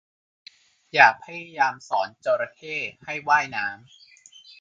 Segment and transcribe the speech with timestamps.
[0.93, 3.81] อย่าพยายามสอนจระเข้ให้ว่ายน้ำ